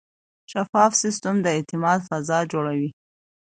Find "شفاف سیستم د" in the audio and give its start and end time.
0.51-1.47